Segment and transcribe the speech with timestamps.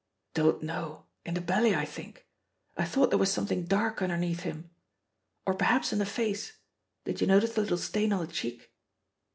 [0.33, 2.25] "Don't know; in the belly, I think;
[2.75, 4.71] I thought there was something dark underneath him.
[5.45, 6.53] Or perhaps in the face
[7.05, 8.73] did you notice the little stain on the cheek?"